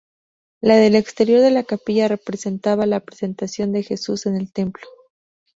[0.61, 4.87] La del exterior de la capilla representaba la Presentación de Jesús en el Templo.